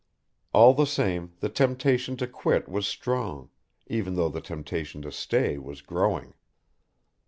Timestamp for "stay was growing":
5.11-6.33